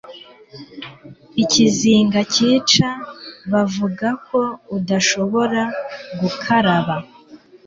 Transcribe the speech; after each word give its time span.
Ikizinga 1.43 2.19
cyica, 2.33 2.89
bavugako 3.51 4.39
udashobora 4.77 5.61
gukaraba 6.19 6.95